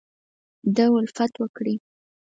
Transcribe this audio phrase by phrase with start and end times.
[0.75, 1.75] دالفت وکړي